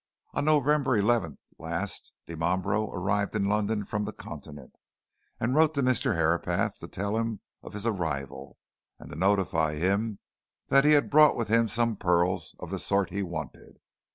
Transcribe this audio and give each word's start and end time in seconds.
On 0.33 0.45
November 0.45 0.99
11th 0.99 1.53
last 1.59 2.11
Dimambro 2.25 2.91
arrived 2.91 3.35
in 3.35 3.47
London 3.47 3.85
from 3.85 4.05
the 4.05 4.11
Continent, 4.11 4.73
and 5.39 5.53
wrote 5.53 5.75
to 5.75 5.83
Mr. 5.83 6.15
Herapath 6.15 6.79
to 6.79 6.87
tell 6.87 7.17
him 7.17 7.41
of 7.61 7.73
his 7.73 7.85
arrival, 7.85 8.57
and 8.97 9.11
to 9.11 9.15
notify 9.15 9.75
him 9.75 10.17
that 10.69 10.85
he 10.85 10.93
had 10.93 11.11
brought 11.11 11.35
with 11.35 11.49
him 11.49 11.67
some 11.67 11.97
pearls 11.97 12.55
of 12.57 12.71
the 12.71 12.79
sort 12.79 13.11
he 13.11 13.21
wanted. 13.21 13.77